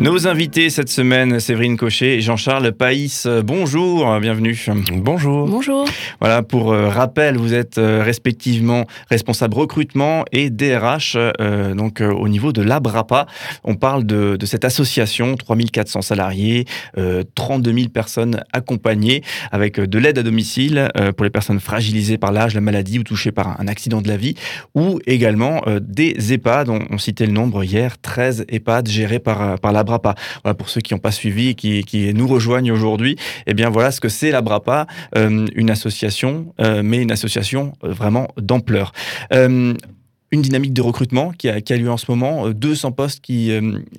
[0.00, 3.28] Nos invités cette semaine, Séverine Cochet et Jean-Charles Païs.
[3.44, 4.58] Bonjour, bienvenue.
[4.94, 5.46] Bonjour.
[5.46, 5.86] Bonjour.
[6.20, 12.28] Voilà, pour euh, rappel, vous êtes euh, respectivement responsable recrutement et DRH, euh, donc au
[12.28, 13.26] niveau de l'Abrapa.
[13.62, 16.64] On parle de, cette association, 3400 salariés,
[17.34, 19.22] 32 000 personnes accompagnées
[19.52, 23.32] avec de l'aide à domicile pour les personnes fragilisées par l'âge, la maladie ou touchées
[23.32, 24.34] par un accident de la vie,
[24.74, 26.70] ou également des EHPAD.
[26.70, 29.89] On, on, citait le nombre hier, 13 EHPAD gérés par, par l'Abrapa
[30.58, 34.00] Pour ceux qui n'ont pas suivi et qui, nous rejoignent aujourd'hui, eh bien voilà ce
[34.00, 34.86] que c'est la Brapa,
[35.16, 38.92] euh, une association, euh, mais une association euh, vraiment d'ampleur.
[40.32, 43.50] Une dynamique de recrutement qui a, qui lieu en ce moment, 200 postes qui,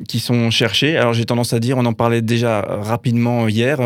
[0.07, 0.95] qui sont cherchés.
[0.95, 3.79] Alors j'ai tendance à dire, on en parlait déjà rapidement hier,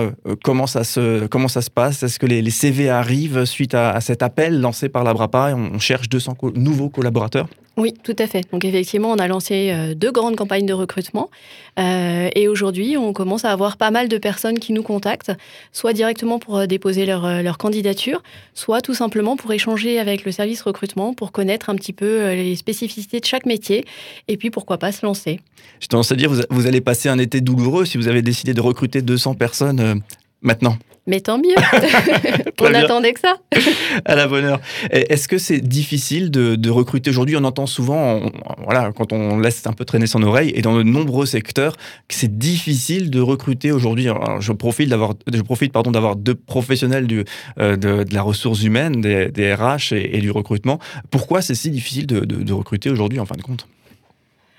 [0.43, 2.03] comment, ça se, comment ça se passe?
[2.03, 5.79] Est-ce que les, CV arrivent suite à, cet appel lancé par la Brapa on, on
[5.79, 7.47] cherche 200 nouveaux collaborateurs?
[7.77, 8.43] Oui, tout à fait.
[8.51, 11.29] Donc effectivement, on a lancé euh, deux grandes campagnes de recrutement
[11.77, 15.33] euh, et aujourd'hui, on commence à avoir pas mal de personnes qui nous contactent,
[15.73, 20.31] soit directement pour euh, déposer leur, leur candidature, soit tout simplement pour échanger avec le
[20.31, 23.85] service recrutement, pour connaître un petit peu les spécificités de chaque métier
[24.29, 25.41] et puis pourquoi pas se lancer.
[25.81, 28.53] J'ai tendance à dire, vous, vous allez passer un été douloureux si vous avez décidé
[28.53, 30.01] de recruter 200 personnes
[30.45, 30.77] maintenant.
[31.07, 31.55] Mais tant mieux.
[32.61, 33.37] on attendait que ça.
[34.05, 34.59] à la bonne heure.
[34.89, 38.21] Est-ce que c'est difficile de, recruter aujourd'hui On entend souvent,
[38.63, 42.15] voilà, quand on laisse un peu traîner son oreille, et dans de nombreux secteurs, que
[42.15, 44.07] c'est difficile de recruter aujourd'hui.
[44.39, 47.23] Je profite d'avoir, je profite pardon d'avoir deux professionnels du,
[47.59, 50.79] euh, de, la ressource humaine, des, RH et, du recrutement.
[51.11, 53.67] Pourquoi c'est si difficile de recruter aujourd'hui en fin de compte?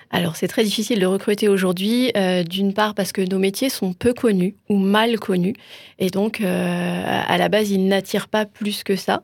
[0.09, 3.93] Alors c'est très difficile de recruter aujourd'hui, euh, d'une part parce que nos métiers sont
[3.93, 5.55] peu connus ou mal connus,
[5.99, 9.21] et donc euh, à la base ils n'attirent pas plus que ça.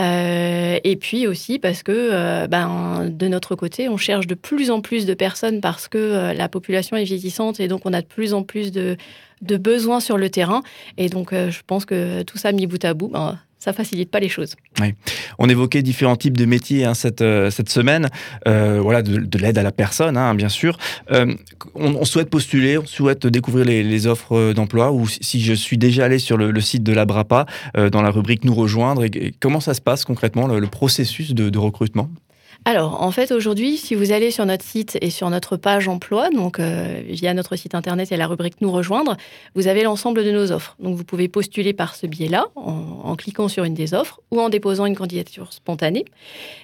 [0.00, 4.80] Euh, et puis aussi parce que ben, de notre côté on cherche de plus en
[4.80, 8.34] plus de personnes parce que la population est vieillissante et donc on a de plus
[8.34, 8.96] en plus de,
[9.40, 10.62] besoins sur le terrain.
[10.98, 14.20] Et donc je pense que tout ça mis bout à bout, ben, ça facilite pas
[14.20, 14.56] les choses.
[15.38, 18.10] On évoquait différents types de métiers hein, cette, euh, cette semaine,
[18.46, 20.76] euh, voilà, de, l'aide à la personne, hein, bien sûr.
[21.10, 21.34] Euh,
[21.74, 26.18] on, souhaite postuler, on souhaite découvrir les, offres d'emploi, ou si je suis déjà allé
[26.18, 27.46] sur le, site de la BRAPA,
[27.90, 29.06] dans la rubrique Nous rejoindre,
[29.40, 32.10] comment ça se passe concrètement, le, processus de recrutement?
[32.66, 36.30] Alors, en fait, aujourd'hui, si vous allez sur notre site et sur notre page emploi,
[36.30, 39.18] donc euh, via notre site internet et la rubrique Nous rejoindre,
[39.54, 40.74] vous avez l'ensemble de nos offres.
[40.78, 44.48] Donc, vous pouvez postuler par ce biais-là, en, cliquant sur une des offres ou en
[44.48, 46.06] déposant une candidature spontanée.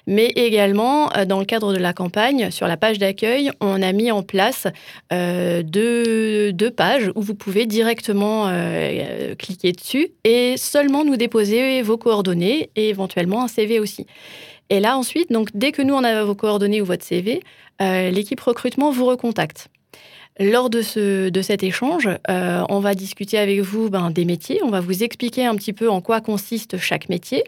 [0.06, 3.92] Mais également, euh, dans le cadre de la campagne, sur la page d'accueil, on a
[3.92, 4.68] mis en place
[5.12, 8.50] euh, deux, deux, pages où vous pouvez directement
[9.38, 14.06] cliquer dessus et seulement nous déposer vos coordonnées et éventuellement un CV aussi.
[14.70, 17.42] Et là, ensuite, donc, dès que nous, on a vos coordonnées ou votre CV,
[17.82, 19.68] euh, l'équipe recrutement vous recontacte.
[20.38, 24.60] Lors de, ce, de cet échange, euh, on va discuter avec vous ben, des métiers,
[24.62, 27.44] on va vous expliquer un petit peu en quoi consiste chaque métier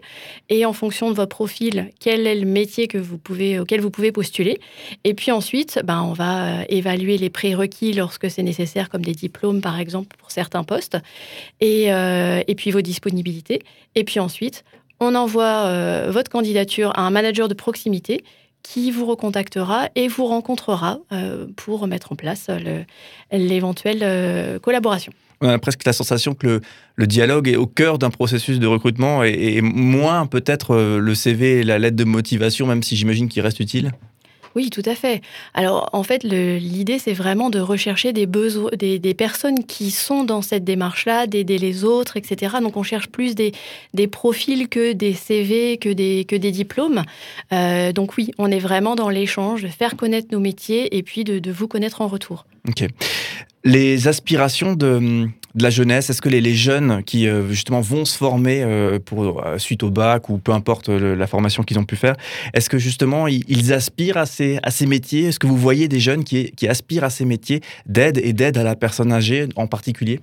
[0.49, 3.89] et en fonction de votre profil, quel est le métier que vous pouvez, auquel vous
[3.89, 4.59] pouvez postuler.
[5.05, 9.15] Et puis ensuite, ben, on va euh, évaluer les prérequis lorsque c'est nécessaire, comme des
[9.15, 10.97] diplômes par exemple pour certains postes,
[11.61, 13.63] et, et puis vos disponibilités.
[13.95, 14.63] Et puis ensuite,
[15.03, 18.23] on envoie euh, votre candidature à un manager de proximité
[18.61, 22.49] qui vous recontactera et vous rencontrera euh, pour mettre en place
[23.31, 25.11] l'éventuelle euh, collaboration.
[25.41, 26.61] On a presque la sensation que
[26.95, 31.59] le, dialogue est au cœur d'un processus de recrutement et, et moins peut-être le CV
[31.59, 33.91] et la lettre de motivation, même si j'imagine qu'il reste utile.
[34.55, 35.21] Oui, tout à fait.
[35.53, 40.41] Alors, en fait, l'idée, c'est vraiment de rechercher des, besoins, des, personnes qui sont dans
[40.41, 42.55] cette démarche-là, d'aider les autres, etc.
[42.61, 43.51] Donc, on cherche plus des,
[43.93, 47.03] des profils que des CV, que des, que des diplômes.
[47.51, 51.23] Euh, donc, oui, on est vraiment dans l'échange, de faire connaître nos métiers et puis
[51.23, 52.45] de, de vous connaître en retour.
[52.67, 52.87] Ok.
[53.65, 58.61] Les aspirations de la jeunesse Est-ce que les, jeunes qui euh, justement vont se former
[58.61, 62.15] euh, pour, euh, suite au bac ou peu importe la formation qu'ils ont pu faire,
[62.53, 65.27] est-ce que justement ils, aspirent à ces, métiers?
[65.27, 68.63] Est-ce que vous voyez des jeunes qui aspirent à ces métiers d'aide et d'aide à
[68.63, 70.19] la personne âgée en particulier?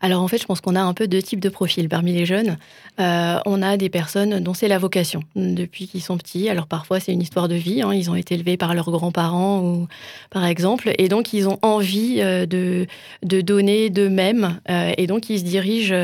[0.00, 2.26] Alors en fait, je pense qu'on a un peu deux types de profils parmi les
[2.26, 2.58] jeunes.
[3.00, 6.48] Euh, on a des personnes dont c'est la vocation depuis qu'ils sont petits.
[6.48, 7.82] Alors parfois c'est une histoire de vie.
[7.82, 7.94] Hein.
[7.94, 9.88] Ils ont été élevés par leurs grands-parents ou
[10.30, 12.86] par exemple, et donc ils ont envie euh, de,
[13.22, 15.94] de donner d'eux-mêmes, euh, et donc ils se dirigent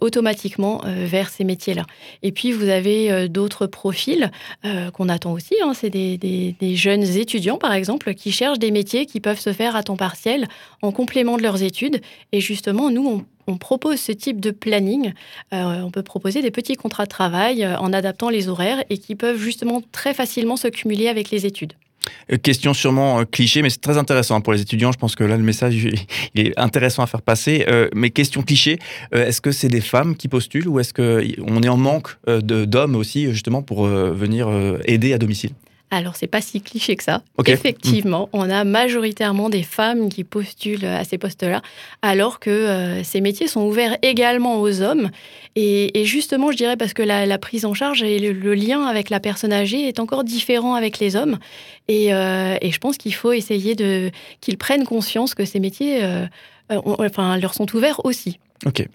[0.00, 1.84] automatiquement vers ces métiers-là.
[2.22, 4.30] Et puis vous avez d'autres profils
[4.92, 5.54] qu'on attend aussi.
[5.62, 5.72] Hein.
[5.74, 9.74] C'est des, des, jeunes étudiants par exemple qui cherchent des métiers qui peuvent se faire
[9.74, 10.46] à temps partiel
[10.82, 12.00] en complément de leurs études
[12.32, 15.12] et justement nous, on, propose ce type de planning.
[15.52, 19.38] on peut proposer des petits contrats de travail en adaptant les horaires et qui peuvent
[19.38, 21.74] justement très facilement se cumuler avec les études.
[22.32, 24.92] Euh, question sûrement euh, cliché, mais c'est très intéressant pour les étudiants.
[24.92, 25.86] Je pense que là, le message
[26.34, 27.64] est intéressant à faire passer.
[27.68, 28.78] Euh, mais question cliché,
[29.12, 33.30] est-ce que c'est des femmes qui postulent ou est-ce qu'on est en manque d'hommes aussi,
[33.32, 34.48] justement, pour venir
[34.84, 35.50] aider à domicile?
[35.90, 37.22] Alors, c'est pas si cliché que ça.
[37.46, 41.62] Effectivement, on a majoritairement des femmes qui postulent à ces postes-là,
[42.02, 45.10] alors que euh, ces métiers sont ouverts également aux hommes.
[45.54, 49.20] Et, justement, je dirais parce que la, prise en charge et le, lien avec la
[49.20, 51.38] personne âgée est encore différent avec les hommes.
[51.86, 54.10] Et, euh, je pense qu'il faut essayer de
[54.40, 56.26] qu'ils prennent conscience que ces métiers, euh,
[56.68, 58.40] enfin, leur sont ouverts aussi.
[58.64, 58.86] Ok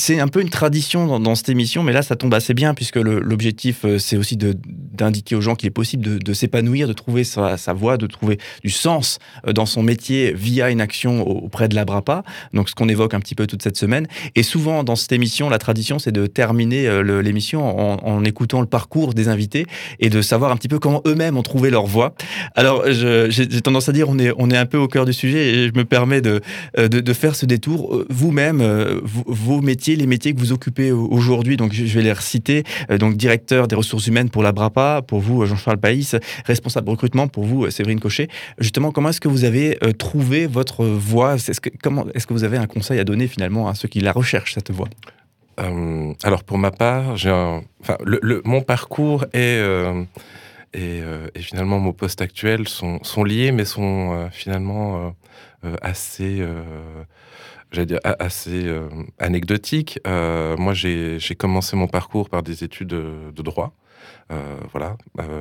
[0.00, 2.96] c'est un peu une tradition dans, cette émission, mais là, ça tombe assez bien, puisque
[2.96, 7.56] l'objectif, euh, c'est aussi d'indiquer aux gens qu'il est possible de, s'épanouir, de trouver sa,
[7.74, 12.22] voie, de trouver du sens euh, dans son métier via une action auprès de l'Abrapa.
[12.54, 14.06] Donc, ce qu'on évoque un petit peu toute cette semaine.
[14.34, 17.60] Et souvent, dans cette émission, la tradition, c'est de terminer euh, l'émission
[18.06, 19.66] en, écoutant le parcours des invités
[19.98, 22.14] et de savoir un petit peu comment eux-mêmes ont trouvé leur voie.
[22.54, 25.48] Alors, j'ai tendance à dire, on est, on est un peu au cœur du sujet
[25.48, 26.40] et je me permets de,
[26.76, 28.04] de, faire ce détour.
[28.08, 28.62] Vous-même,
[29.02, 31.56] vos métiers les métiers que vous occupez aujourd'hui.
[31.56, 32.64] Donc, je vais les reciter.
[32.90, 37.28] Euh, donc, directeur des ressources humaines pour la BRAPA, pour vous, Jean-Charles Païs, responsable recrutement
[37.28, 38.28] pour vous, Séverine Cochet.
[38.58, 41.34] Justement, comment est-ce que vous avez euh, trouvé votre voie?
[41.34, 44.00] Est-ce que, comment, est-ce que vous avez un conseil à donner finalement à ceux qui
[44.00, 44.88] la recherchent, cette voie?
[45.60, 47.16] Euh, alors pour ma part,
[48.44, 49.60] mon parcours et,
[50.72, 51.02] et,
[51.36, 55.12] finalement mon poste actuel sont liés, mais sont finalement
[55.82, 56.44] assez
[57.72, 60.00] j'allais dire, assez euh, anecdotique.
[60.06, 63.72] Euh, moi, j'ai commencé mon parcours par des études de, droit.
[64.32, 64.96] Euh, voilà.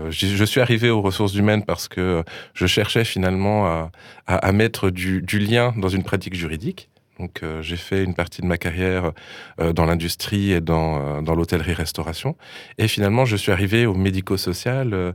[0.10, 2.24] je suis arrivé aux ressources humaines parce que
[2.54, 3.90] je cherchais finalement
[4.28, 6.90] à, mettre du, du, lien dans une pratique juridique.
[7.20, 9.12] Donc, j'ai fait une partie de ma carrière
[9.58, 12.38] dans l'industrie et dans, dans l'hôtellerie-restauration.
[12.78, 15.14] Et finalement, je suis arrivé au médico-social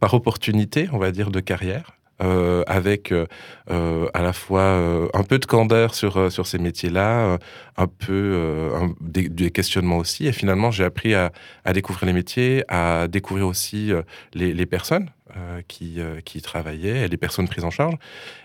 [0.00, 1.98] par opportunité, on va dire, de carrière.
[2.22, 3.26] Euh, avec euh,
[3.72, 7.38] euh, à la fois un peu de candeur sur, sur ces métiers-là,
[7.76, 8.70] un peu
[9.00, 10.26] des, questionnements aussi.
[10.26, 11.32] Et finalement, j'ai appris à,
[11.72, 13.90] découvrir les métiers, à découvrir aussi
[14.32, 15.10] les, les, personnes
[15.66, 17.94] qui, qui travaillaient et les personnes prises en charge.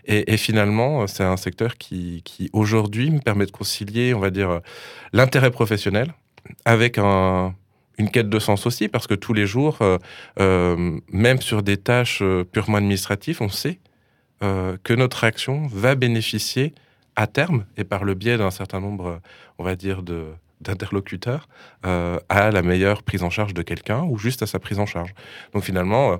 [0.05, 4.31] Et, et finalement, c'est un secteur qui, qui aujourd'hui me permet de concilier, on va
[4.31, 4.61] dire,
[5.13, 6.13] l'intérêt professionnel
[6.65, 7.53] avec un,
[7.99, 9.97] une quête de sens aussi, parce que tous les jours, euh,
[10.39, 13.79] euh, même sur des tâches euh, purement administratives, on sait
[14.41, 16.73] que notre action va bénéficier
[17.17, 19.19] à terme, et par le biais d'un certain nombre,
[19.57, 20.27] on va dire, de,
[20.61, 21.49] d'interlocuteurs,
[21.83, 25.13] à la meilleure prise en charge de quelqu'un ou juste à sa prise en charge.
[25.53, 26.19] Donc finalement,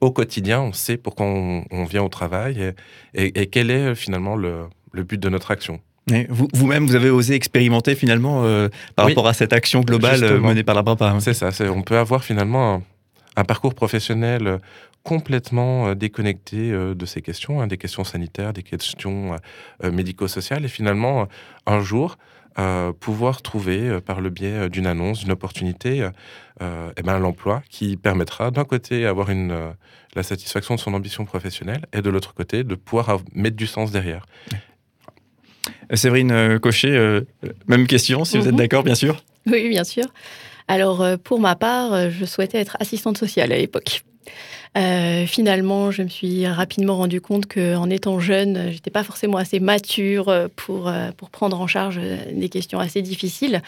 [0.00, 2.72] au quotidien, on sait pourquoi on, vient au travail
[3.12, 5.82] et, quel est finalement le but de notre action.
[6.30, 10.62] Vous-même, vous, avez osé expérimenter finalement euh, par rapport à cette action globale euh, menée
[10.62, 11.10] par la BRAPA.
[11.10, 11.20] Hein.
[11.20, 12.82] C'est ça, on peut avoir finalement
[13.36, 14.58] un, parcours professionnel euh,
[15.02, 19.36] complètement déconnecté de ces questions, hein, des questions sanitaires, des questions
[19.82, 21.28] médico-sociales, et finalement,
[21.64, 22.18] un jour,
[23.00, 26.06] pouvoir trouver, par le biais d'une annonce, d'une opportunité,
[26.60, 29.56] eh ben, l'emploi qui permettra d'un côté avoir une,
[30.14, 33.90] la satisfaction de son ambition professionnelle, et de l'autre côté, de pouvoir mettre du sens
[33.90, 34.26] derrière.
[35.94, 37.22] Séverine euh, Cochet, euh,
[37.66, 38.58] même question, si vous êtes mhm.
[38.58, 39.22] d'accord, bien sûr.
[39.46, 40.04] Oui, bien sûr.
[40.66, 44.02] Alors, euh, pour ma part, je souhaitais être assistante sociale à l'époque.
[45.26, 50.32] finalement, je me suis rapidement rendu compte qu'en étant jeune, j'étais pas forcément assez mature
[50.54, 51.98] pour, pour prendre en charge
[52.32, 53.62] des questions assez difficiles.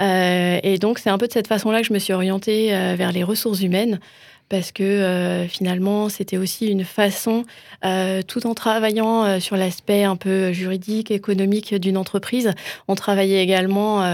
[0.00, 3.24] et donc, c'est un peu de cette façon-là que je me suis orientée vers les
[3.24, 3.98] ressources humaines
[4.48, 7.44] parce que euh, finalement, c'était aussi une façon,
[7.84, 12.52] euh, tout en travaillant euh, sur l'aspect un peu juridique, économique d'une entreprise,
[12.86, 14.04] on travaillait également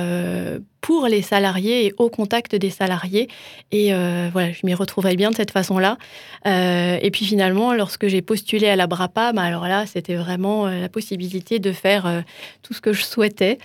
[0.81, 3.29] pour les salariés et au contact des salariés.
[3.71, 3.93] Et
[4.33, 5.97] voilà, je m'y retrouvais bien de cette façon-là.
[6.45, 10.89] et puis finalement, lorsque j'ai postulé à la BRAPA, bah, alors là, c'était vraiment la
[10.89, 12.23] possibilité de faire
[12.63, 13.59] tout ce que je souhaitais,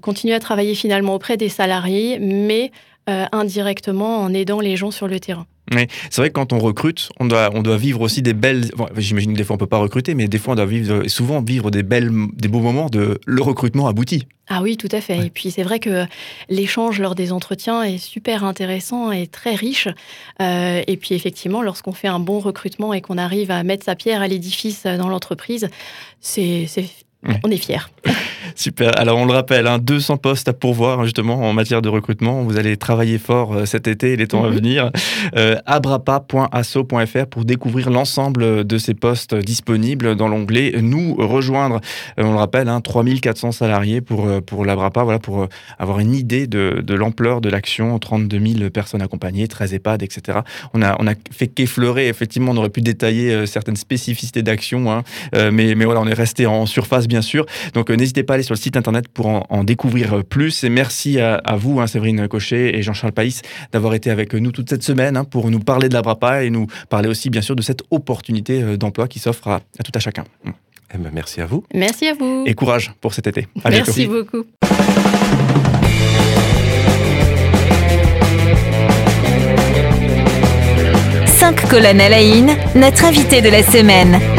[0.00, 2.70] continuer à travailler finalement auprès des salariés, mais
[3.06, 5.46] indirectement en aidant les gens sur le terrain.
[5.74, 8.70] Oui, c'est vrai que quand on recrute, on doit, on doit vivre aussi des belles.
[8.96, 11.42] J'imagine que des fois on peut pas recruter, mais des fois on doit vivre, souvent
[11.42, 14.26] vivre des belles, des beaux moments de le recrutement abouti.
[14.48, 15.26] Ah oui, tout à fait.
[15.26, 16.06] Et puis c'est vrai que
[16.48, 19.88] l'échange lors des entretiens est super intéressant et très riche.
[20.40, 23.94] Euh, et puis effectivement, lorsqu'on fait un bon recrutement et qu'on arrive à mettre sa
[23.94, 25.68] pierre à l'édifice dans l'entreprise,
[26.20, 26.66] c'est
[27.44, 27.78] on est fiers.
[28.58, 28.98] Super.
[28.98, 32.42] Alors on le rappelle, hein, 200 postes à pourvoir hein, justement en matière de recrutement.
[32.42, 34.54] Vous allez travailler fort euh, cet été et les temps à mhm.
[34.56, 34.90] venir.
[35.36, 41.80] Euh, abrapa.asso.fr pour découvrir l'ensemble de ces postes disponibles dans l'onglet Nous rejoindre.
[42.18, 45.46] Euh, on le rappelle, hein, 3400 salariés pour, euh, pour l'Abrapa, voilà, pour
[45.78, 47.96] avoir une idée de, de l'ampleur de l'action.
[47.96, 50.40] 32 000 personnes accompagnées, 13 EHPAD, etc.
[50.74, 52.08] On a, on a fait qu'effleurer.
[52.08, 56.46] Effectivement, on aurait pu détailler certaines spécificités d'action, hein, mais, mais voilà, on est resté
[56.46, 57.46] en surface bien sûr.
[57.74, 60.64] Donc n'hésitez pas à aller sur le site internet pour en, découvrir plus.
[60.64, 64.70] Et merci à, vous, hein, Séverine Cochet et Jean-Charles Païs, d'avoir été avec nous toute
[64.70, 67.54] cette semaine hein, pour nous parler de la Brapa et nous parler aussi, bien sûr,
[67.54, 70.24] de cette opportunité euh, d'emploi qui s'offre à, tout à chacun.
[70.94, 71.62] Eh ben, merci à vous.
[71.74, 72.44] Merci à vous.
[72.46, 73.46] Et courage pour cet été.
[73.68, 74.44] merci beaucoup.
[81.26, 82.18] Cinq colonnes à la
[82.74, 84.37] notre invité de la semaine.